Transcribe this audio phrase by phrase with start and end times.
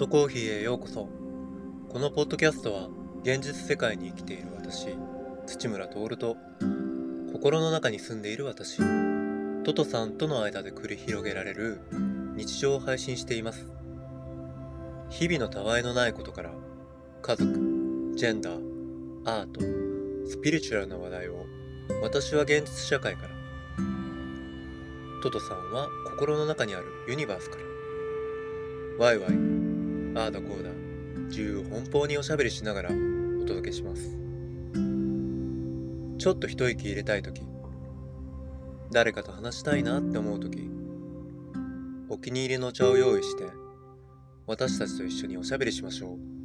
[0.00, 1.10] トコーヒーへようこそ。
[1.90, 2.88] このポッドキャストは
[3.22, 4.96] 現実世界に生きている私
[5.46, 6.38] 土村徹と
[7.34, 8.78] 心の中に住んでいる私
[9.62, 11.82] トトさんとの間で繰り広げられる
[12.34, 13.70] 日常を配信しています。
[15.10, 16.50] 日々のたわいのないことから
[17.20, 17.52] 家族
[18.16, 18.60] ジェンダー
[19.26, 19.60] アート
[20.30, 21.44] スピリチュアルな話題を
[22.02, 23.28] 私は現実社会から。
[25.22, 27.62] トトさんは心の中にあるユニバースから。
[28.98, 29.49] ワイワイ
[30.14, 30.70] ああだこうだ。
[31.28, 34.16] 自由奔放におしゃべりしながらお届けします。
[36.18, 37.42] ちょっと一息入れたい時。
[38.92, 40.68] 誰かと話したいなって思う時。
[42.08, 43.44] お気に入りのお茶を用意して
[44.46, 46.39] 私たちと一緒におしゃべりしましょう。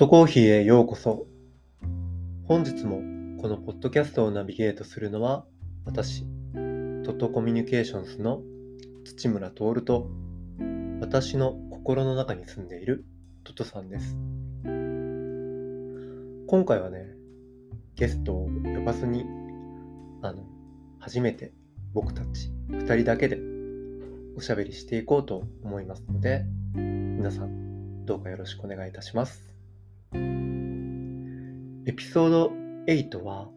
[0.00, 1.26] トトコーヒーへようこそ。
[2.44, 3.02] 本日も
[3.42, 5.44] このポッドキャストをナビゲートするのは
[5.84, 6.22] 私、
[6.54, 8.40] トットコミュニケーションズの
[9.04, 10.08] 土村徹と
[11.02, 13.04] 私の心の中に住んでいる
[13.44, 14.16] トトさんです。
[16.46, 17.04] 今回はね、
[17.94, 19.26] ゲストを呼ばずに、
[20.22, 20.46] あの、
[20.98, 21.52] 初めて
[21.92, 23.38] 僕たち2人だけで
[24.34, 29.59] おしゃべりしていこうと思いますので、皆さんどうかよろしくお願いいたします。
[30.12, 32.52] エピソード
[32.86, 33.48] 8は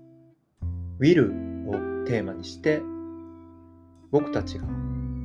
[0.99, 1.31] Will
[1.67, 2.81] をテーマにして
[4.11, 4.67] 僕たちが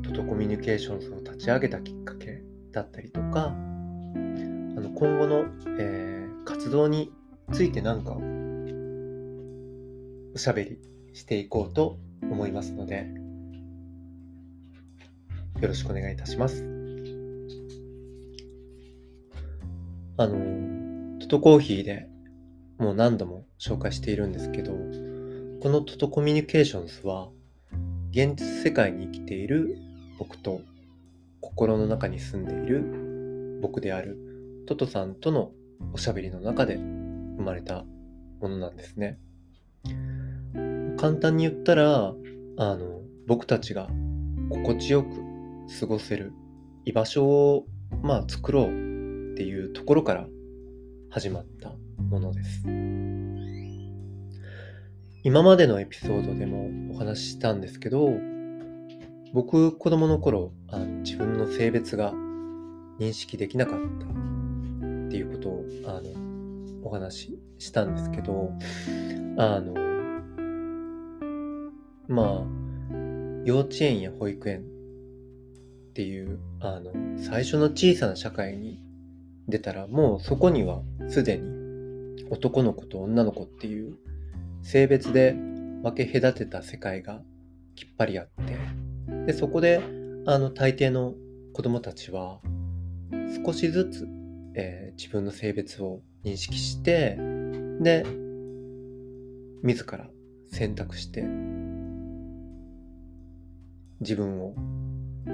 [0.03, 5.45] トトコミュニケーションズを立ち上げたきっかけだったりとかあの今後の、
[5.79, 7.13] えー、活動に
[7.53, 8.17] ついてなんか
[10.35, 10.79] おしゃべり
[11.13, 13.07] していこうと思いますので
[15.61, 16.63] よろしくお願いいたします。
[20.17, 20.88] あの
[21.29, 22.09] トコーヒーで
[22.79, 27.29] もう何度も紹介しているんですけど、このトトコミュニケーションズは、
[28.13, 29.77] 現実世界に生きている
[30.19, 30.63] 僕と
[31.43, 34.17] 心の中に住んでいる僕である
[34.67, 35.53] トトさんとの
[35.93, 37.85] おしゃべりの中で生まれた
[38.41, 39.19] ものなんですね。
[40.97, 42.15] 簡単に言ったら、
[42.57, 43.89] あの、僕たちが
[44.51, 45.09] 心地よく
[45.79, 46.33] 過ごせる
[46.87, 47.67] 居場所を、
[48.03, 48.69] まあ、作ろうっ
[49.37, 50.27] ていうところから
[51.11, 51.73] 始まった
[52.11, 52.63] ものです。
[55.25, 58.11] 今までのエピソードでもお話ししたんですけど、
[59.33, 62.13] 僕子供の頃あの自分の性別が
[63.01, 64.09] 認識できなかったっ
[65.11, 68.53] ていうことをあのお話ししたんですけど、
[69.39, 69.75] あの、
[72.07, 74.63] まあ、幼稚園や保育園っ
[75.95, 78.79] ていうあの最初の小さな社会に
[79.49, 83.97] 出たらもうそこにはすでに男の子と女の子っていう
[84.63, 85.35] 性別で
[85.83, 87.23] 分け隔てた世界が
[87.75, 88.59] きっぱりあって
[89.27, 89.81] でそこで
[90.27, 91.15] あの大抵の
[91.55, 92.41] 子供たちは
[93.45, 94.09] 少しずつ、
[94.55, 97.17] えー、自分の性別を認識して
[97.81, 98.05] で
[99.63, 100.09] 自ら
[100.51, 101.23] 選択して
[104.01, 104.55] 自分を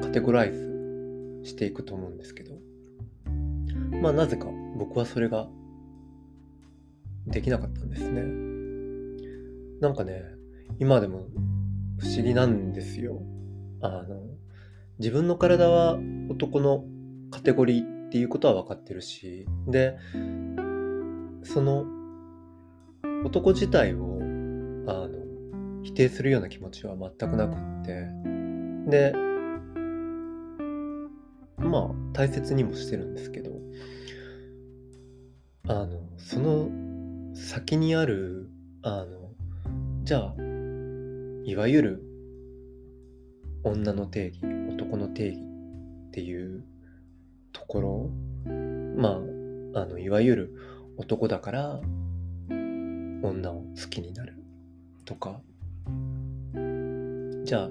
[0.01, 2.53] カテゴライズしていくと思うんですけど
[4.03, 4.47] まあなぜか
[4.78, 5.49] 僕はそれが
[7.27, 8.22] できなかったんですね。
[9.81, 10.22] なんかね、
[10.78, 11.27] 今でも
[11.99, 13.22] 不思議なんですよ。
[13.81, 14.22] あの、
[14.99, 16.84] 自分の体は男の
[17.31, 19.97] カテゴリーっていうことは分かってるし、で、
[21.43, 21.84] その
[23.24, 24.19] 男自体を
[24.86, 28.09] あの否定するような気持ちは全くなくって、
[28.91, 29.13] で、
[31.59, 33.51] まあ大切にもしてるんですけど
[35.66, 36.69] あのその
[37.34, 38.51] 先にある
[38.83, 39.31] あの
[40.05, 40.34] じゃあ
[41.47, 42.03] いわゆる
[43.63, 44.41] 女の定義
[44.75, 46.65] 男の定義っていう
[47.53, 48.11] ところ
[48.97, 49.21] ま
[49.75, 50.55] ああのいわゆる
[50.99, 51.81] 男だから
[52.51, 54.34] 女を好きになる
[55.05, 55.41] とか。
[57.45, 57.71] じゃあ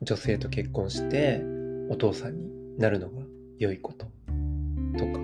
[0.00, 1.53] 女性と結婚して
[1.90, 3.22] お父さんになるのが
[3.58, 4.06] 良いこと
[4.98, 5.18] とか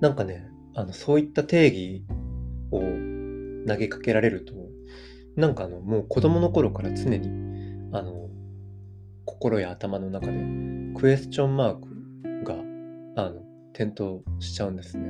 [0.00, 2.04] なんかねあのそういった定義
[2.70, 2.80] を
[3.68, 4.54] 投げかけられると
[5.36, 7.28] なんかあのもう子供の頃から常に
[7.92, 8.28] あの
[9.24, 10.32] 心や頭の中で
[10.96, 12.54] クエスチョンマークが
[13.22, 13.42] あの
[13.72, 15.08] 転倒しちゃうんですね。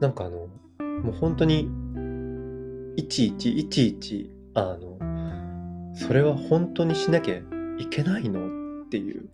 [0.00, 0.48] なんかあの
[1.02, 1.68] もう本当に
[2.96, 4.98] いちいちいちいちあの
[5.94, 7.40] それは本当にしなきゃ
[7.78, 8.84] いけないの？
[8.84, 9.28] っていう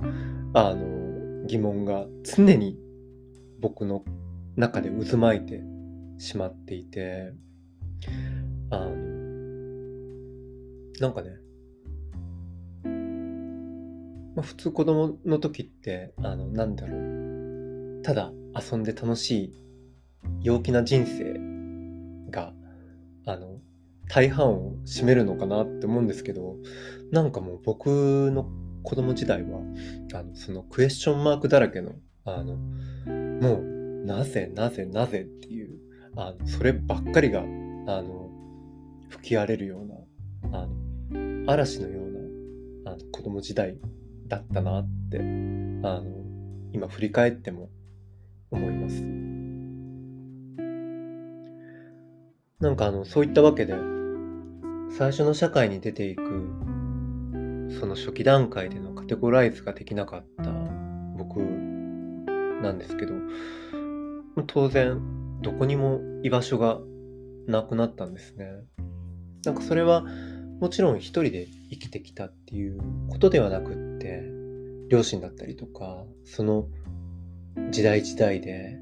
[0.52, 2.76] あの疑問が常に
[3.60, 4.04] 僕の
[4.56, 5.62] 中で渦巻いて
[6.18, 7.32] しまっていて
[8.70, 8.96] あの
[11.00, 11.30] なんかね
[14.34, 18.02] まあ、普通子供の時ってあのなんだろう。
[18.02, 19.54] ただ遊んで楽しい
[20.42, 22.52] 陽気な人生が
[23.24, 23.60] あの
[24.08, 26.56] 大半を占めるのかなって思うんですけど
[27.10, 28.48] なんかもう僕の
[28.82, 29.60] 子供時代は
[30.14, 31.92] あのそのクエスチョンマークだらけの
[32.24, 35.78] あのもうなぜなぜなぜっていう
[36.16, 38.30] あのそればっかりがあの
[39.08, 43.78] 吹き荒れるようなあの嵐のようなあの子供時代
[44.28, 46.04] だったなってあの
[46.72, 47.70] 今振り返っても
[48.50, 49.23] 思います。
[52.64, 53.74] なんかあのそういったわけで
[54.96, 56.22] 最初の社会に出ていく
[57.78, 60.50] その初期段階でのカテゴライズができなかった
[61.18, 61.40] 僕
[62.62, 63.12] なんですけど
[64.46, 64.98] 当然
[65.42, 66.78] どこにも居場所が
[67.46, 68.46] なくなったんですね。
[69.44, 70.02] なんかそれは
[70.58, 72.80] もちろん一人で生きてきたっていう
[73.10, 74.22] ことではなくって
[74.88, 76.68] 両親だったりとかその
[77.70, 78.78] 時代時代で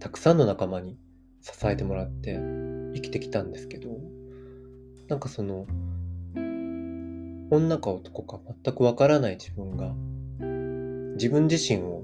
[0.00, 0.96] たくさんの仲間に
[1.42, 2.40] 支えてもらって
[2.96, 3.90] 生きてきたんですけど
[5.08, 5.66] なんかその
[7.50, 9.94] 女か男か全くわからない自分が
[11.14, 12.02] 自分自身を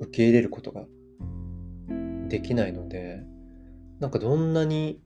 [0.00, 0.84] 受け入れることが
[2.28, 3.22] できないので
[4.00, 5.00] なんかどんなに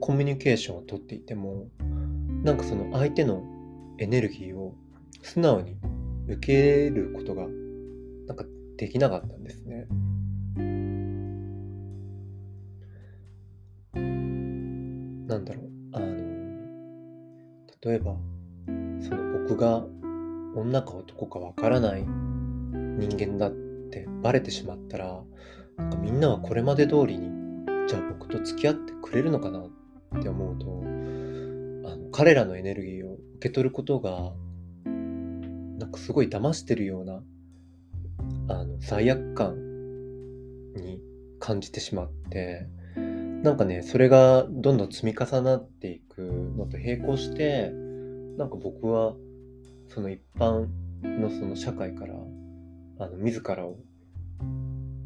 [0.00, 1.68] コミュニケーションをとっていても
[2.44, 3.42] なんかその相手の
[3.98, 4.74] エネルギーを
[5.22, 5.76] 素直に
[6.28, 7.46] 受け入れることが
[8.26, 8.44] なんか
[8.76, 9.86] できなかったんですね。
[15.32, 16.06] なんだろうあの
[17.82, 18.16] 例えば
[19.00, 19.82] その僕が
[20.54, 23.50] 女か男かわからない人間だっ
[23.90, 25.22] てバレてしまったら
[25.78, 27.30] なんかみんなはこれまで通りに
[27.88, 30.66] じゃあ僕と付き合ってくれるのかなって思うと
[31.90, 34.32] あの彼らのエネルギーを受け取ることが
[34.84, 37.22] なんかすごい騙してるような
[38.48, 39.56] あの罪悪感
[40.76, 41.00] に
[41.40, 42.66] 感じてしまって
[43.42, 46.22] なんかねそれがどんどん積み重なっていく
[46.56, 47.72] のと並行して
[48.38, 49.14] なんか僕は
[49.88, 50.68] その一般
[51.02, 52.14] のその社会から
[53.00, 53.76] あの自らを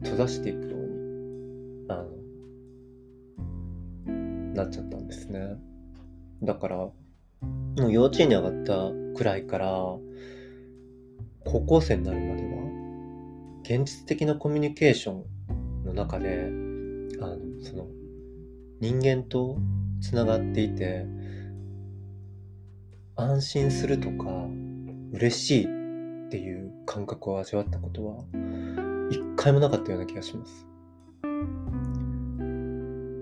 [0.02, 0.76] 閉ざしていくように
[1.88, 2.04] あ
[4.06, 4.12] の
[4.54, 5.56] なっちゃったんですね。
[6.42, 6.94] だからも
[7.78, 9.72] う幼稚園に上がったくらいから
[11.44, 12.48] 高校生になるまでは
[13.62, 16.50] 現実的なコミュニケーションの中で
[17.20, 17.86] あのその
[18.81, 19.58] 人間と
[20.00, 21.06] つながっていて
[23.17, 24.26] 安心するとか
[25.12, 25.64] 嬉しい
[26.26, 28.25] っていう感覚を味わったことは
[29.11, 30.66] 一回もなかったような気がします。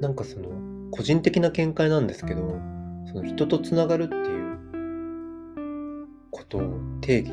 [0.00, 2.58] なんかその個人的な見解なんですけど
[3.06, 7.30] その人とつながるっていうことを定義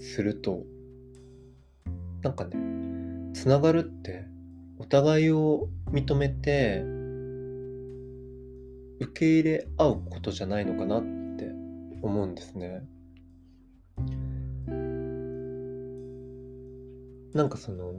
[0.00, 0.62] すると
[2.22, 2.56] なんかね
[3.34, 4.24] つながるって
[4.78, 6.82] お互いを認めて
[9.00, 11.50] 受け入れ合うことじゃないのかなって
[12.02, 12.82] 思うんですね。
[17.34, 17.92] なんかその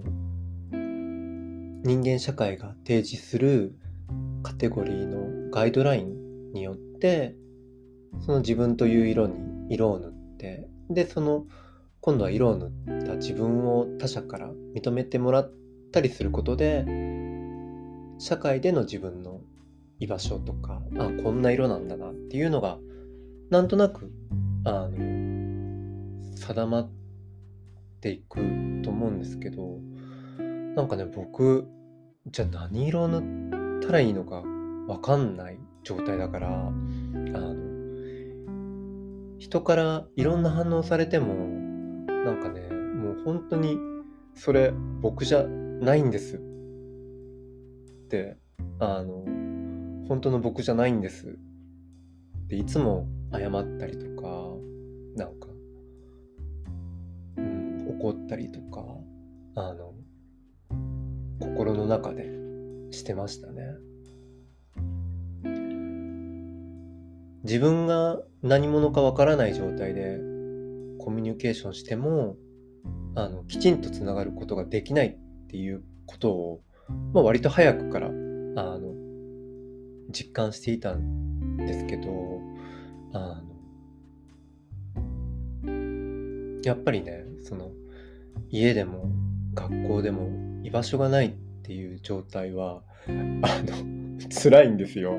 [0.71, 3.75] 人間社会が提示する
[4.43, 7.35] カテゴリーのガイドラインによって
[8.19, 9.35] その自分という色に
[9.69, 11.45] 色を塗ってでその
[12.01, 15.53] 今度は色を塗った自分を他者から認めてもらっ
[15.91, 16.85] たりすることで
[18.17, 19.41] 社会での自分の
[19.99, 22.77] 居場所とかあこんな色なんだなっていうのが
[23.49, 24.11] なんとなく
[24.65, 26.89] あの定まっ
[28.01, 28.39] ていく
[28.83, 29.77] と思うんですけど
[30.75, 31.67] なんかね僕
[32.27, 37.55] じゃあ何色を塗ったらいいのか分かんない状態だからあの
[39.39, 41.33] 人からいろんな反応されても
[42.23, 43.77] なんかねもう本当に
[44.35, 45.45] それ僕じゃ
[45.79, 46.35] ないんです。
[46.35, 46.39] っ
[48.09, 48.37] て
[48.79, 49.23] あの
[50.07, 51.27] 本当の僕じゃないんです。
[52.45, 54.55] っていつも謝ったりとか
[55.15, 55.47] なんか、
[57.37, 58.83] うん、怒ったりとか
[59.55, 59.93] あの
[61.39, 62.25] 心の中で
[62.91, 63.63] してましたね。
[67.43, 70.19] 自分が何者かわからない状態で
[70.99, 72.35] コミュニケーションしても
[73.15, 75.17] あのきちんとつながることができない
[75.49, 76.61] っていうことを、
[77.11, 78.93] まあ、割と早くからあの
[80.11, 82.39] 実感していたんですけど
[83.13, 83.41] あ
[85.65, 87.71] のやっぱりねその
[88.51, 89.09] 家でも
[89.55, 90.29] 学校でも
[90.63, 91.31] 居場所がないっ
[91.63, 93.41] ていう状態はあの
[94.29, 95.17] 辛いんですよ。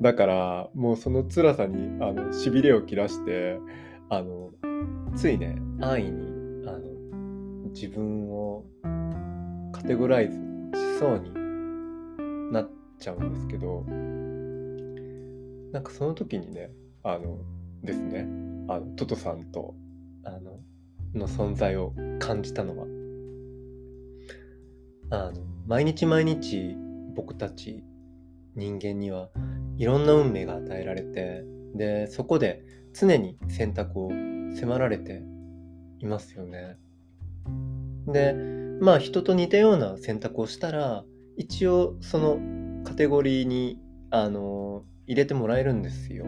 [0.00, 3.58] だからもうその辛さにあのしびれを切らして
[4.08, 4.50] あの
[5.16, 6.78] ついね安易にあの
[7.70, 8.64] 自分を
[9.82, 12.70] カテゴライズしそうになっ
[13.00, 13.84] ちゃうんですけど
[15.72, 16.70] なんかその時にね
[17.02, 17.38] あの
[17.82, 18.28] ですね
[18.68, 19.74] あのトトさんと
[20.24, 20.60] あの
[21.14, 22.86] の存在を感じたのは
[25.10, 26.76] あの毎日毎日
[27.16, 27.82] 僕たち
[28.54, 29.30] 人間には
[29.78, 31.42] いろんな運命が与えられて
[31.74, 32.62] でそこで
[32.92, 34.10] 常に選択を
[34.54, 35.22] 迫られて
[35.98, 36.76] いますよね。
[38.06, 41.04] でまあ人と似たような選択をしたら
[41.36, 42.40] 一応その
[42.82, 43.78] カテゴリーに
[44.10, 46.24] あの入れてもらえるんですよ。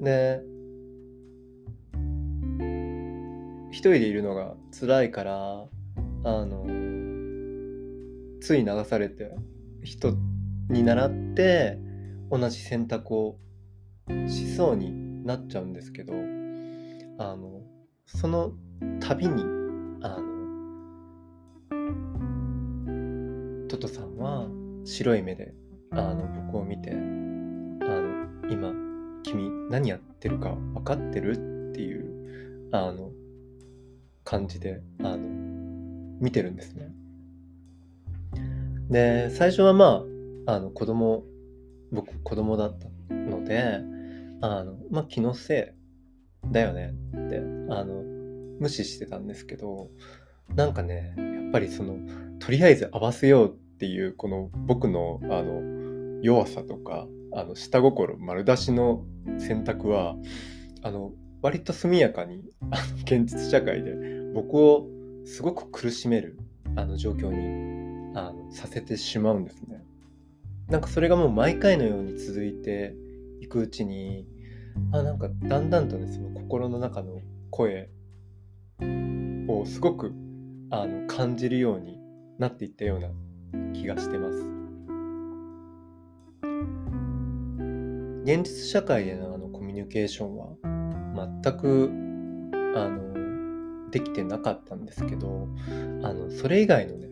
[0.00, 0.40] で
[3.72, 5.66] 一人でいるのが辛いから
[6.22, 6.66] あの
[8.40, 9.32] つい流されて
[9.82, 10.14] 人
[10.68, 11.80] に習って
[12.30, 13.38] 同じ選択を
[14.28, 16.12] しそうになっちゃうんですけど
[17.18, 17.62] あの
[18.06, 18.52] その
[19.00, 19.47] 度に
[23.78, 24.48] トトさんは
[24.84, 25.54] 白い目で
[25.92, 28.72] あの僕を見てあの今
[29.22, 33.12] 君何やってるか分かってるっていうあの
[34.24, 35.18] 感じであの
[36.20, 36.90] 見てるんですね。
[38.90, 40.02] で最初はま
[40.46, 41.24] ああの子供
[41.92, 43.80] 僕子供だったので
[44.40, 45.74] あのまあ気のせ
[46.48, 47.38] いだよねって
[47.70, 48.02] あの
[48.58, 49.88] 無視してたんですけど
[50.54, 51.96] なんかねやっぱりその
[52.40, 59.04] とりあえず合わせようっていうこの僕のあの弱さとかあの下心丸出しの
[59.38, 60.16] 選択は
[60.82, 62.42] あの割と速やかに
[62.72, 63.94] あの現実社会で
[64.34, 64.88] 僕を
[65.26, 66.40] すごく苦しめる
[66.74, 69.84] あの状況にあのさせてしまうんですね。
[70.66, 72.96] なんかそれがもう毎回のように続いて
[73.40, 74.26] いくうちに
[74.90, 77.20] あなんかだんだんとねその心の中の
[77.50, 77.90] 声
[79.46, 80.12] をすごく
[80.70, 82.00] あの感じるように
[82.40, 83.08] なっていったような
[83.74, 84.58] 気がしてます。
[88.28, 90.48] 現実社会でのあのコミュニケーションは
[91.42, 91.90] 全く
[92.76, 95.48] あのできてなかったんですけど
[96.02, 97.08] あのそれ以外のね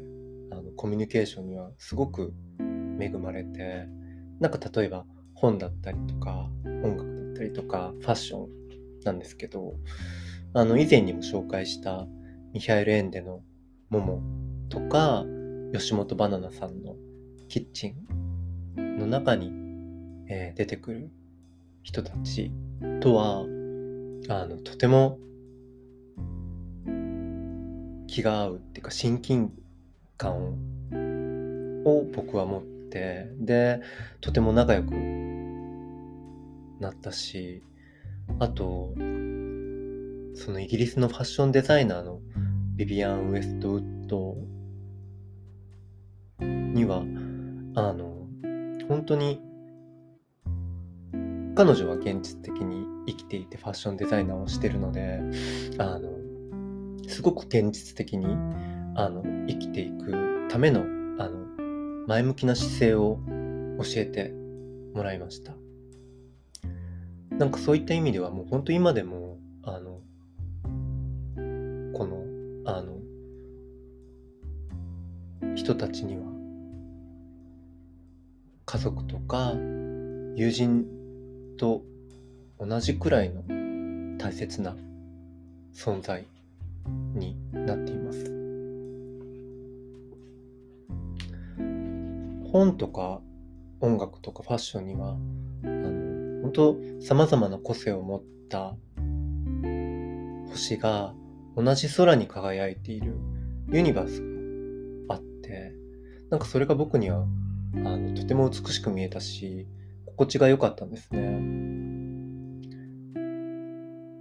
[0.53, 2.35] あのコミュニケーションにはすごく
[3.01, 3.87] 恵まれて
[4.41, 6.51] なんか例えば本だったりとか
[6.85, 8.49] 音楽だったりとかファッション
[9.05, 9.75] なんですけど
[10.53, 12.07] あの以前にも紹介した
[12.53, 13.41] ミハエル・エンデの
[13.89, 14.21] 「モモ」
[14.69, 15.25] とか
[15.79, 16.97] 吉本バナナさんの
[17.49, 17.97] 「キッチン」
[18.99, 19.53] の中に、
[20.29, 21.11] えー、出てくる
[21.83, 22.51] 人たち
[23.01, 23.41] とは
[24.29, 25.19] あのとても
[28.07, 29.53] 気が合うっていうか親近
[30.17, 33.81] 感を僕は持ってで
[34.21, 34.93] とても仲良く
[36.81, 37.63] なったし
[38.39, 38.95] あと
[40.35, 42.21] そのイギリスのファッションデザイナーの
[42.77, 44.37] ビビアン・ウエストウッド
[46.77, 46.99] には
[47.75, 48.29] あの
[48.89, 49.41] 本当に
[51.57, 55.21] 彼女は現実的に生きていてファッションデザイナーをしてるので
[55.79, 56.11] あの
[57.09, 58.27] すごく現実的に
[58.95, 60.83] あの生きていくための
[61.19, 61.47] あの
[62.07, 63.19] 前向きな姿勢を
[63.79, 64.33] 教えて
[64.95, 65.55] もらいました。
[67.31, 70.01] なんかそういった意味ではもう本当今でもあの
[71.93, 72.23] この
[72.65, 72.97] あの
[75.55, 76.36] 人たちには
[78.67, 79.53] 家族とか
[80.35, 80.85] 友人
[81.57, 81.83] と
[82.59, 83.45] 同じくらいの
[84.19, 84.77] 大切な
[85.73, 86.27] 存在
[87.15, 88.25] になっています。
[92.51, 93.21] 本とか
[93.81, 95.15] 音楽とかファッションにはあ
[95.67, 98.75] の本当さまざまな個性を持った
[100.51, 101.15] 星が
[101.57, 103.15] 同じ空に輝いている
[103.71, 105.73] ユニバースがあって
[106.31, 107.27] なんかそれが僕には
[107.85, 109.67] あのとても美しく見えたし
[110.07, 111.41] 心地が良かったんですね。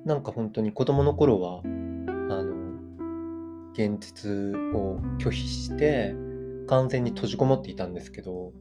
[0.05, 2.53] なんか本当に子供の頃はあの
[3.74, 4.31] 現実
[4.75, 6.15] を拒否して
[6.67, 8.53] 完全に閉じこもっていたんですけど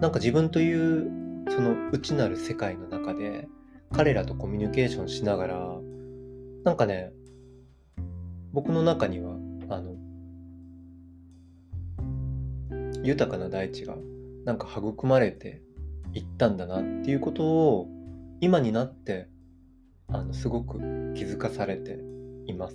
[0.00, 1.10] なんか自分という
[1.50, 3.48] その内なる世界の中で
[3.92, 5.78] 彼らとコミュニケーションしながら
[6.68, 7.12] なんかね、
[8.52, 9.32] 僕の中には、
[9.70, 9.94] あの、
[13.02, 13.94] 豊かな大地が
[14.48, 15.60] なんか育まれて
[16.14, 17.86] いったんだなっていうことを
[18.40, 19.28] 今になって
[20.06, 20.78] あのすごく
[21.14, 21.98] 気づかされて
[22.46, 22.74] います。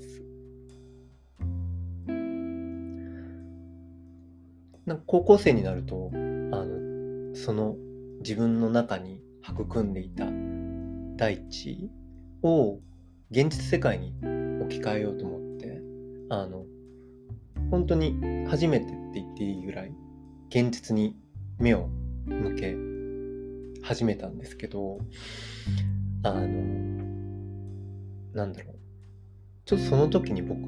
[4.86, 7.76] なんか高校生になるとあのその
[8.20, 10.28] 自分の中に育んでいた
[11.18, 11.90] 大地
[12.44, 12.78] を
[13.32, 14.14] 現実世界に
[14.62, 15.82] 置き換えようと思って
[16.30, 16.66] あの
[17.72, 19.92] 本当に初めてって言っていいぐらい
[20.52, 21.16] 現実に
[21.64, 21.88] 目を
[22.26, 22.76] 向け
[23.82, 25.00] 始めたんですけど
[26.24, 26.48] あの
[28.34, 28.76] なんだろう
[29.66, 30.60] ちょっとその時に僕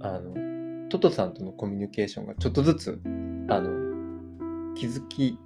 [0.00, 3.00] あのトトさんとのコミュニケーションがちょっとずつ
[3.48, 5.38] あの気づき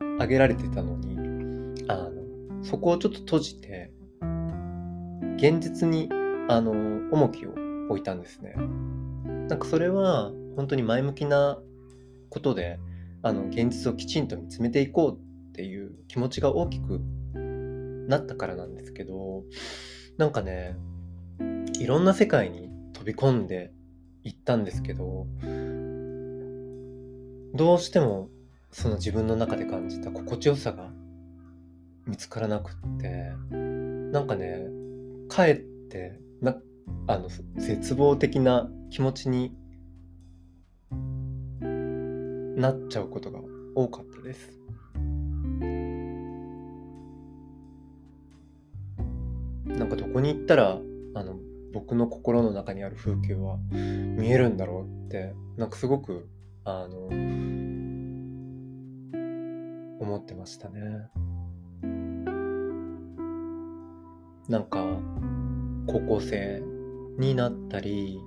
[0.00, 3.90] 上げられてたのにあのそこをちょっと閉じて
[5.38, 6.08] 現実に
[6.48, 6.72] あの
[7.12, 7.50] 重きを
[7.88, 8.54] 置いたんですね。
[9.48, 11.58] なんかそれは本当に前向きな
[12.28, 12.78] ことで
[13.22, 17.00] あの現実をきちんと見つめていこうっていう気持ちが大きく
[18.08, 19.44] なったからなんですけど
[20.16, 20.76] なんかね
[21.78, 23.72] いろんな世界に飛び込んで
[24.24, 25.26] いったんですけど
[27.54, 28.28] どうしても
[28.70, 30.90] その自分の中で感じた心地よさが
[32.06, 33.32] 見つからなくって
[34.12, 34.66] なんかね
[35.28, 36.56] かえってな
[37.06, 39.54] あの絶望的な気持ちに
[42.60, 43.40] なっちゃうことが
[43.74, 44.60] 多かったです。
[49.66, 50.78] なんかどこに行ったら
[51.14, 51.38] あの
[51.72, 56.28] 僕の心の中にある風景は見えるんだろうってなんかすごく
[56.64, 57.06] あの
[60.00, 60.80] 思ってましたね。
[64.48, 64.84] なんか
[65.86, 66.60] 高校生
[67.18, 68.20] になったり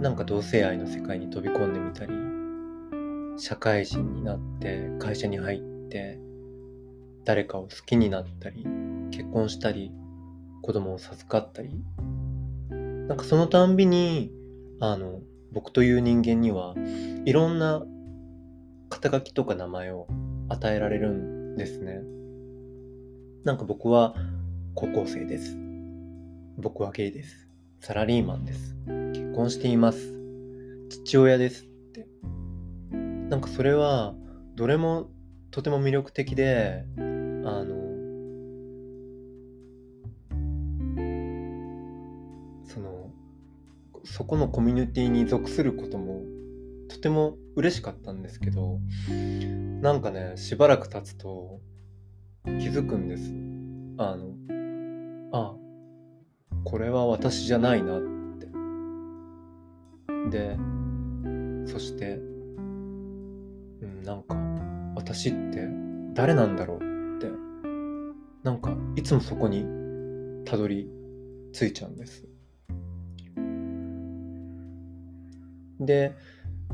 [0.00, 2.12] なんか同性愛の世界に飛び込んでみたり
[3.36, 6.18] 社会人になって会社に入って
[7.24, 8.64] 誰かを好きになったり
[9.10, 9.92] 結婚したり
[10.62, 11.70] 子供を授かったり。
[13.08, 14.32] なんかそのたんびに
[14.80, 15.20] あの
[15.52, 16.74] 僕という人間には
[17.26, 17.84] いろんな
[18.88, 20.06] 肩書きとか名前を
[20.48, 22.00] 与えられるんですね。
[23.44, 24.14] なんか僕は
[24.74, 25.56] 高校生です。
[26.56, 27.46] 僕はゲイです。
[27.80, 28.74] サラリーマンです。
[29.12, 30.14] 結婚しています。
[30.88, 32.06] 父親ですって。
[33.34, 34.14] なんかそれは
[34.54, 35.10] どれも
[35.50, 37.64] とても魅力的であの
[42.64, 43.10] その
[44.04, 46.22] そこのコミュニティに属することも
[46.88, 48.78] とても嬉しかったんですけど
[49.80, 51.58] なんかねしばらく経つと
[52.44, 53.32] 気づくんです。
[53.98, 54.28] あの
[55.32, 55.56] あ
[56.62, 58.00] これは私じゃないなっ
[60.30, 60.30] て。
[60.30, 60.56] で
[61.66, 62.33] そして
[64.04, 64.36] なんか
[64.96, 65.66] 私って
[66.12, 66.76] 誰なんだろう？
[66.76, 66.80] っ
[67.20, 67.30] て
[68.42, 69.64] なんかいつもそこに
[70.44, 70.90] たどり
[71.52, 72.26] 着いちゃうんです。
[75.80, 76.14] で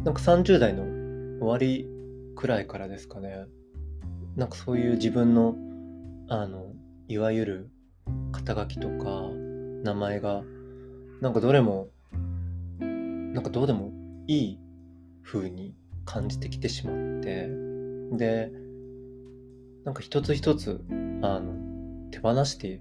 [0.05, 0.85] なんか30代の
[1.39, 1.89] 終わり
[2.35, 3.47] くらいからですかね
[4.37, 5.55] なんかそういう自分の
[6.29, 6.73] あの
[7.09, 7.71] いわゆる
[8.33, 9.31] 肩書きとか
[9.85, 10.43] 名前が
[11.21, 11.89] なんかどれも
[12.81, 13.93] なんかどうでも
[14.27, 14.59] いい
[15.23, 17.49] 風に感じてきてしまって
[18.13, 18.53] で
[19.85, 20.85] なんか一つ一つ
[21.23, 21.55] あの
[22.11, 22.81] 手放して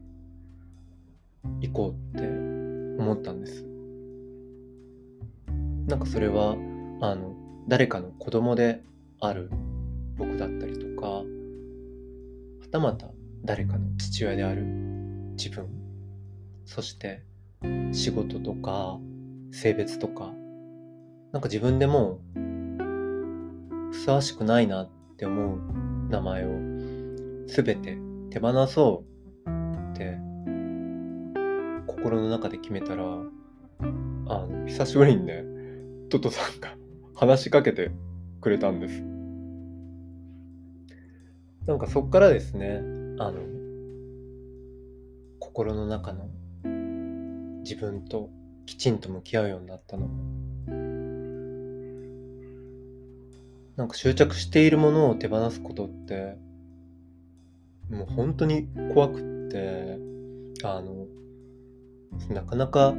[1.61, 2.27] いこうって
[3.01, 3.65] 思ったんです。
[5.87, 6.51] なんかそれは
[7.01, 7.35] あの
[7.67, 8.83] 誰かの子供で
[9.19, 9.49] ある
[10.17, 11.23] 僕だったりとかは
[12.71, 13.07] たまた
[13.43, 14.63] 誰かの父親である
[15.37, 15.67] 自分
[16.65, 17.23] そして
[17.91, 18.99] 仕事とか
[19.51, 20.31] 性別とか
[21.31, 22.19] なんか自分でも
[23.91, 25.59] ふさわしくないなって思う
[26.09, 26.49] 名前を
[27.47, 27.97] 全て
[28.29, 29.09] 手放そう。
[29.91, 30.17] って
[31.87, 33.85] 心の中で決めたらあ
[34.45, 35.43] の久しぶりにね
[36.09, 36.75] トトさんが
[37.15, 37.91] 話しかけて
[38.41, 39.01] くれたんです。
[41.65, 42.81] なんかそっからですね
[43.19, 43.33] あの
[45.39, 46.29] 心の中の
[47.63, 48.29] 自分と
[48.65, 50.09] きちんと向き合うようになったの
[53.79, 56.35] なんか執着しているものを手放すことって
[57.89, 59.97] もう本当に怖くって
[60.65, 61.07] あの
[62.27, 62.93] なかなか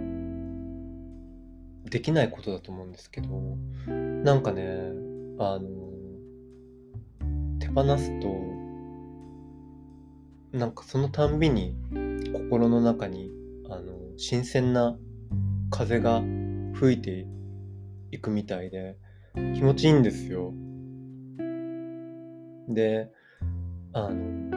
[1.84, 3.28] できないことだと思うんですけど
[3.88, 4.62] なんかね
[5.38, 5.68] あの
[7.58, 8.28] 手放すと
[10.56, 11.74] なんかそのたんびに
[12.32, 13.30] 心の中に
[13.68, 14.96] あの新鮮な
[15.70, 16.22] 風が
[16.72, 17.26] 吹いて
[18.12, 18.96] いくみたいで
[19.54, 20.54] 気持ちいいんですよ。
[22.74, 23.10] で、
[23.92, 24.50] あの、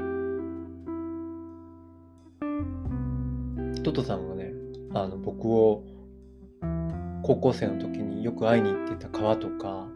[3.84, 4.54] トトさんがね、
[4.94, 5.84] あの、僕を
[7.24, 9.88] 高校生の時によく会いに行ってた川とか、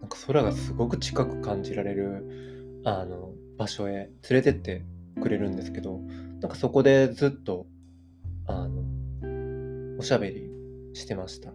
[0.00, 4.84] なんか空がすごく近く感じられる、あの、場所へ連れてって
[5.20, 6.00] くれるんですけど、
[6.40, 7.66] なんかそこでずっと、
[8.46, 10.50] あの、おしゃべり
[10.94, 11.52] してました。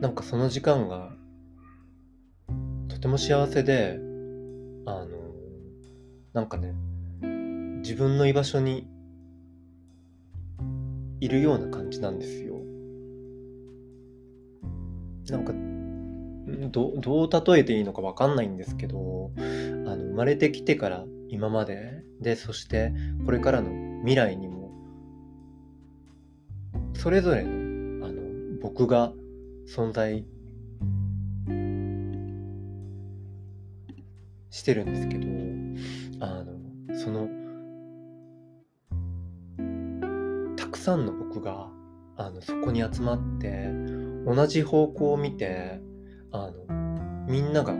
[0.00, 1.10] なんかその時間が
[2.98, 4.00] とても幸せで、
[4.84, 5.06] あの、
[6.32, 6.74] なんかね、
[7.78, 8.88] 自分の居場所に
[11.20, 12.56] いるような感じなんですよ。
[15.30, 15.52] なんか、
[16.72, 22.92] どどう例えていいのかわかんないんですけど、あの、生まれてきてから今まで、で、そして
[23.24, 24.72] これからの未来にも、
[26.94, 28.22] それぞれの、あの、
[28.60, 29.12] 僕が
[29.68, 30.24] 存在
[34.68, 36.52] してるんですけど、あの、
[36.94, 37.26] その、
[40.56, 41.70] たくさんの僕が、
[42.18, 43.70] あの、そこに集まって、
[44.26, 45.80] 同じ方向を見て、
[46.32, 47.72] あの、みんなが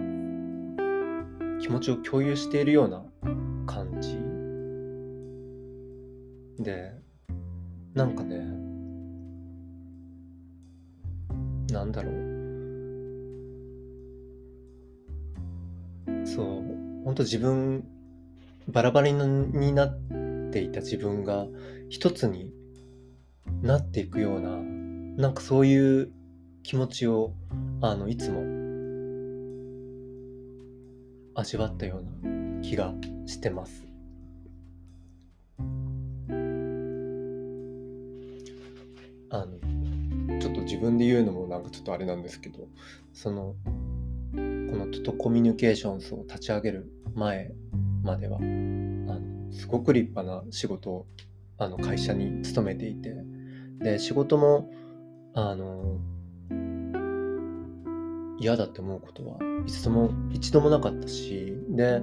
[1.61, 3.05] 気持ちを共有しているような
[3.67, 4.17] 感じ
[6.65, 6.95] で、
[7.93, 8.39] なんかね、
[11.71, 12.29] なんだろう。
[16.25, 17.87] そう、ほんと自分、
[18.69, 19.99] バラバラになっ
[20.51, 21.47] ていた自分が
[21.89, 22.53] 一つに
[23.63, 24.57] なっていくような、
[25.23, 26.13] なんかそういう
[26.63, 27.33] 気持ちを、
[27.81, 28.43] あの、いつも
[31.35, 32.93] 味わったような気が
[33.27, 33.87] してます。
[39.31, 39.59] あの、
[40.41, 42.67] ちょっと自分で言うのもなんかちょっとあれなんですけど、
[43.13, 43.55] その、
[44.33, 47.53] このトトコミュニケーションズを立ち上げる前
[48.03, 51.07] までは、あの、すごく立派な仕事を、
[51.57, 53.15] あの、会社に勤めていて、
[53.81, 54.71] で、仕事も、
[55.35, 55.99] あの、
[58.41, 62.03] 嫌だって思うことはいつも、一度もなかったし、で、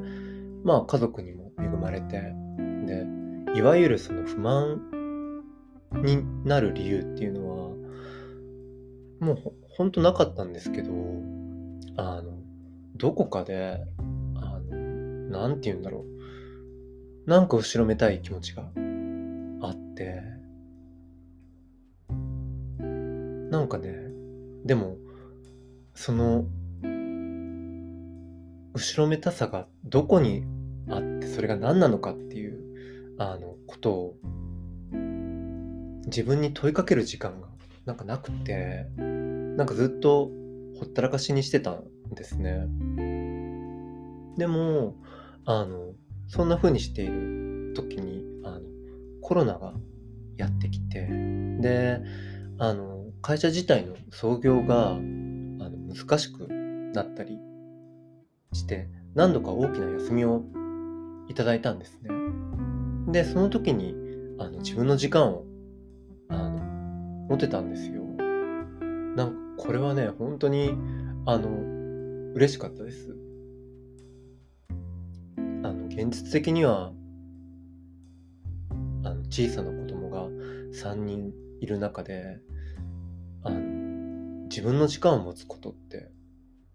[0.63, 2.33] まあ家族にも恵まれて、
[2.85, 3.05] で、
[3.55, 4.81] いわゆるその不満
[5.93, 7.55] になる理由っていうのは、
[9.19, 10.91] もうほほんとなかったんですけど、
[11.97, 12.37] あの、
[12.95, 13.79] どこかで、
[14.35, 14.77] あの、
[15.29, 16.05] なんて言うんだろ
[17.25, 17.29] う。
[17.29, 18.63] なんか後ろめたい気持ちが
[19.61, 20.21] あって、
[23.49, 23.95] なんかね、
[24.65, 24.97] でも、
[25.93, 26.45] その、
[28.73, 30.43] 後ろめたさがどこに
[30.89, 34.15] あって、それが何なのかっていう、あの、ことを、
[36.07, 37.47] 自分に問いかける時間が、
[37.85, 40.29] なんかなくて、なんかずっと
[40.79, 41.83] ほったらかしにしてたん
[42.15, 42.67] ですね。
[44.37, 44.95] でも、
[45.45, 45.93] あの、
[46.27, 48.61] そんな風にしている時に、あの、
[49.21, 49.73] コロナが
[50.37, 51.07] やってきて、
[51.59, 52.01] で、
[52.57, 56.47] あの、会社自体の創業が、あの、難しく
[56.93, 57.37] なったり
[58.53, 60.43] して、何度か大きな休みを
[61.29, 62.09] いただいたんですね。
[63.11, 63.95] で、その時に、
[64.39, 65.45] あの、自分の時間を、
[66.29, 66.59] あの、
[67.29, 68.03] 持てたんですよ。
[69.15, 70.73] なんか、これはね、本当に、
[71.25, 71.49] あの、
[72.33, 73.15] 嬉しかったです。
[75.39, 75.41] あ
[75.71, 76.91] の、現実的には、
[79.03, 80.27] あの、小さな子供が
[80.73, 82.39] 3人いる中で、
[83.43, 83.59] あの、
[84.49, 86.11] 自分の時間を持つことって、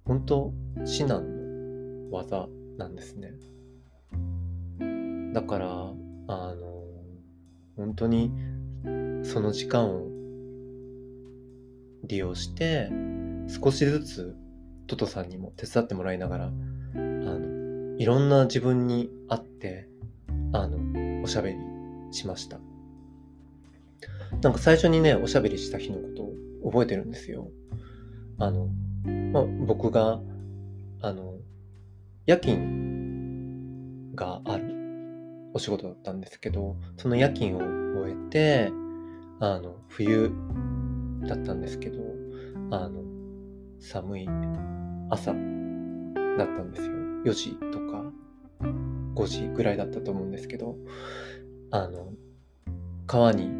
[0.04, 0.52] 本当
[0.84, 3.32] 至難の技なんですね。
[5.32, 5.66] だから、
[6.28, 6.82] あの、
[7.76, 8.32] 本当に、
[9.22, 10.19] その時間を
[12.04, 12.90] 利用して、
[13.48, 14.36] 少しずつ
[14.86, 16.50] トトさんにも手伝ってもらいながら、あ
[16.94, 19.88] の、いろんな自分に会って、
[20.52, 21.58] あの、おしゃべり
[22.12, 22.60] しました。
[24.42, 26.22] なんか最初にね、おしゃべりした日のこと
[26.66, 27.48] を覚えてるんですよ。
[28.38, 28.68] あの、
[29.32, 30.20] まあ、僕が、
[31.02, 31.34] あの、
[32.26, 34.74] 夜勤がある
[35.52, 38.72] お仕事だったんですけど、その夜勤を終えて、
[39.40, 40.32] あの、冬
[41.22, 41.98] だったんですけど、
[42.70, 43.02] あの、
[43.78, 44.28] 寒い
[45.10, 46.92] 朝だったんですよ。
[47.24, 48.04] 4時とか
[49.14, 50.76] 5時ぐらいだったと思うんですけど、
[51.70, 52.12] あの、
[53.06, 53.50] 川に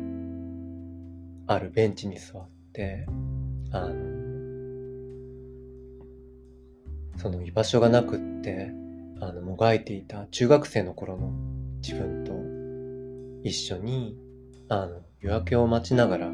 [1.46, 3.06] あるベンチに座って、
[3.72, 3.94] あの、
[7.16, 8.72] その居場所がなくって、
[9.20, 11.32] あの、もがいていた中学生の頃の
[11.82, 12.32] 自分と
[13.48, 14.16] 一緒に、
[14.68, 16.30] あの夜明けを待ちながら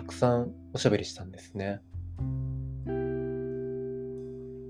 [0.00, 1.82] たくさんおしゃべりしたんですね。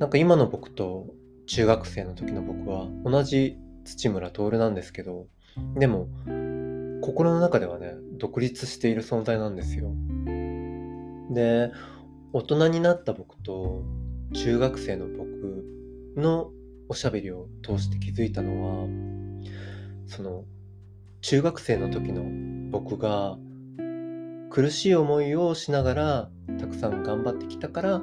[0.01, 1.07] なんか今の僕と
[1.47, 5.29] 中学生の時の僕は同じ土村徹なんですけど
[5.77, 6.09] でも
[7.01, 9.93] 心の中ではね独立している存在なんですよ。
[11.31, 11.71] で
[12.33, 13.85] 大人になった僕と
[14.33, 15.65] 中学生の僕
[16.17, 16.51] の
[16.89, 18.89] おしゃべりを通して気づいたのは
[20.07, 20.45] その
[21.21, 22.25] 中学生の時の
[22.73, 23.39] 僕が
[24.51, 28.03] 苦しい思いをしながらたくさん頑張ってきたから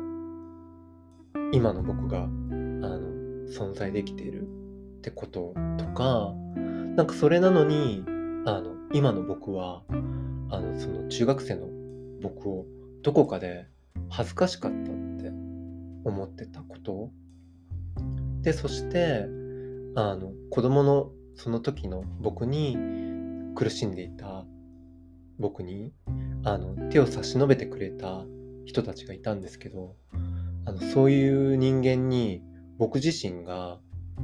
[1.52, 3.00] 今の僕があの
[3.50, 4.46] 存在できているっ
[5.02, 6.34] てこととか
[6.96, 8.02] なんかそれなのに
[8.46, 9.84] あの今の僕は
[10.50, 11.68] あのその中学生の
[12.22, 12.66] 僕を
[13.04, 13.68] どこかで
[14.10, 14.84] 恥ずかしかったっ
[15.18, 15.30] て
[16.06, 17.12] 思ってたこと。
[18.42, 19.26] でそして
[19.96, 22.78] あの子供のその時の僕に
[23.56, 24.46] 苦しんでいた
[25.40, 25.94] 僕に
[26.44, 28.24] あの手を差し伸べてくれた
[28.66, 29.96] 人たちがいたんですけど
[30.66, 32.42] あのそういう人間に
[32.78, 33.80] 僕自身が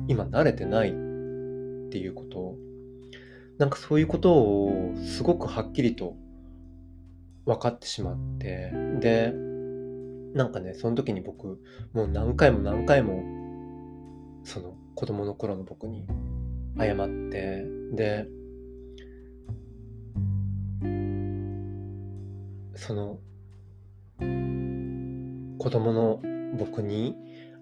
[0.08, 2.56] 今慣れてないっていうこと
[3.58, 6.16] なんかそういうことをすごくはっきりと
[7.46, 9.34] 分かってしまってで
[10.34, 11.62] なんかねその時に僕
[11.94, 13.24] もう何回も何回も
[14.44, 16.06] その子供の頃の僕に
[16.78, 18.28] 謝ってで
[22.76, 23.20] その
[25.58, 26.22] 子供の
[26.58, 27.16] 僕に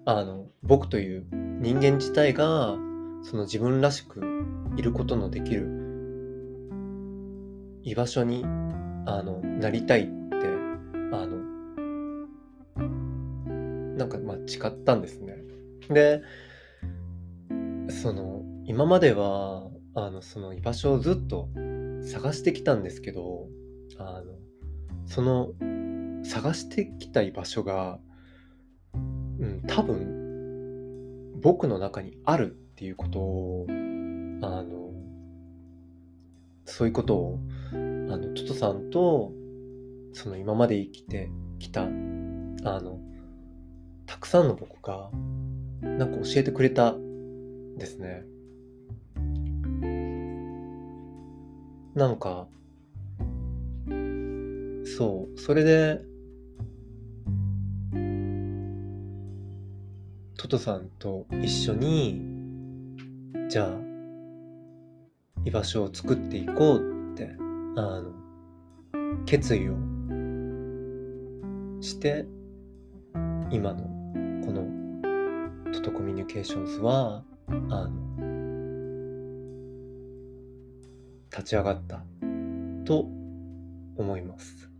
[0.04, 1.26] あの僕という
[1.60, 2.76] 人間自体が
[3.22, 4.20] その自分らしく
[4.76, 5.68] いることのできる
[7.84, 8.44] 居場所に
[9.06, 10.12] あのなりたいって
[11.12, 11.42] あの
[13.96, 15.36] なんかまあ誓ったんですね。
[15.88, 16.22] で
[17.88, 21.48] その今まではあのその居場所をずっと
[22.02, 23.48] 探してきたんですけど
[23.98, 24.41] あの
[25.06, 25.50] その
[26.24, 27.98] 探してきた居場所が、
[28.94, 28.96] う
[29.46, 34.90] ん、多分僕の中にあるっていうことをあの
[36.64, 37.38] そういうことを
[37.72, 39.32] あのトトさんと
[40.12, 42.98] その今まで生きてきたあの
[44.06, 45.10] たくさんの僕が
[45.80, 46.94] なんか教えてくれた
[47.76, 48.24] ですね。
[51.94, 52.46] なんか
[54.96, 56.02] そう、それで、
[60.36, 62.20] トトさんと一緒に、
[63.48, 63.78] じゃあ、
[65.44, 67.30] 居場所を作っていこうって、
[67.76, 68.12] あの、
[69.24, 69.76] 決意を
[71.80, 72.26] して、
[73.50, 73.84] 今の
[74.44, 77.90] このトトコミュニケーションズは、あの、
[81.30, 82.04] 立ち上がった
[82.84, 83.06] と
[83.96, 84.71] 思います。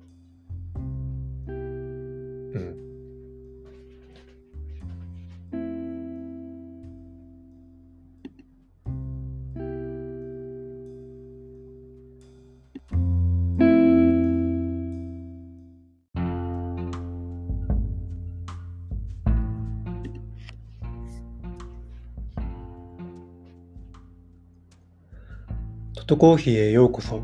[26.13, 27.23] トコーヒーへようこそ。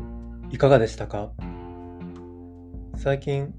[0.49, 1.29] いかがでしたか？
[2.97, 3.53] 最近、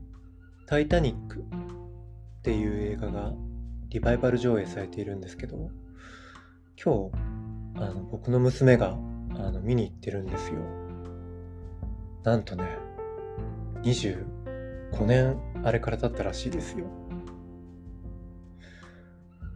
[0.67, 3.33] タイタニックっていう映画が
[3.91, 5.71] リバイバル上映されているんですけど
[6.85, 10.59] 今日あの僕の娘があの見に行ってるんですよ。
[12.25, 12.65] なんとね
[13.85, 14.25] 25
[15.07, 16.87] 年あれから経ったらしいですよ。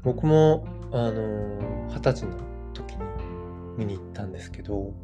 [0.05, 2.39] 僕もあの二十歳の
[2.75, 3.03] 時に
[3.77, 4.95] 見に行ったんですけど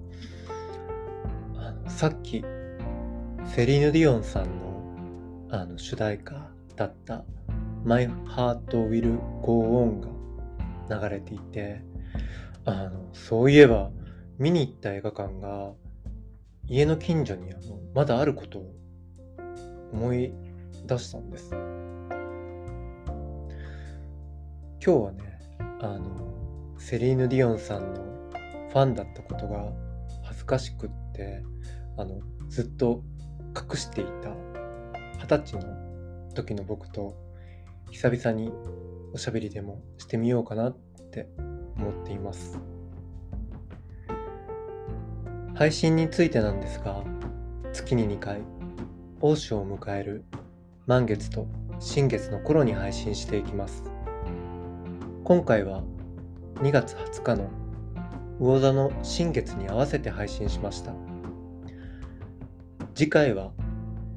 [1.97, 2.45] さっき
[3.45, 7.25] セリーヌ・ディオンさんのあの主題歌だった
[7.85, 10.01] 「My Heart Will Go On
[10.89, 11.83] が流れていて、
[12.65, 13.91] あの、そういえば
[14.39, 15.73] 見に行った映画館が
[16.67, 18.75] 家の近所にあのまだあることを
[19.93, 20.33] 思い
[20.87, 21.51] 出したんです。
[21.53, 21.61] 今
[24.81, 25.39] 日はね、
[25.81, 28.03] あの、セリーヌ・ディオンさんの
[28.71, 29.71] ファンだったことが
[30.23, 31.43] 恥ずかしくって、
[32.01, 33.03] あの、ずっと
[33.55, 34.31] 隠していた
[35.21, 35.77] 二十歳の
[36.35, 37.15] 時の僕と
[37.91, 38.53] 久々に
[39.13, 40.77] おしゃべりでもしてみようかなっ
[41.13, 41.29] て
[41.77, 42.59] 思っています。
[45.55, 47.05] 配信についてなんですが
[47.73, 48.41] 月に2回
[49.21, 50.25] 大潮を迎える
[50.87, 51.47] 満月と
[51.79, 53.85] 新月の頃に配信していきます。
[55.25, 55.83] 今回は
[56.57, 57.51] 2月20日の
[58.39, 61.10] 魚座の新月に合わせて配信しました。
[62.95, 63.53] 次回は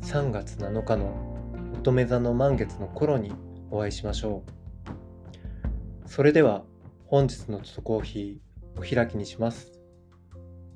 [0.02, 1.38] 3月7日の
[1.80, 3.32] 乙女座の満月の頃に
[3.72, 4.44] お会いしましょ
[6.06, 6.10] う。
[6.10, 6.64] それでは
[7.06, 9.72] 本日のトトコーヒーお開きにします。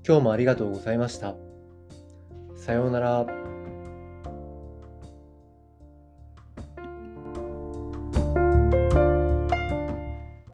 [0.08, 1.36] 今日もありがとうございました。
[2.56, 3.57] さようなら。